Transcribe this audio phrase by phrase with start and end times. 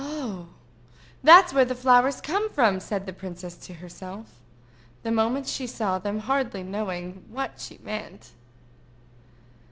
[0.03, 0.47] "Oh,
[1.21, 4.41] that's where the flowers come from!" said the princess to herself,
[5.03, 8.31] the moment she saw them, hardly knowing what she meant.